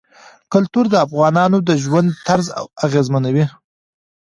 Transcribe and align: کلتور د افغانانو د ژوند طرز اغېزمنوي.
کلتور 0.53 0.85
د 0.89 0.95
افغانانو 1.05 1.57
د 1.67 1.69
ژوند 1.83 2.09
طرز 2.27 2.47
اغېزمنوي. 2.85 3.45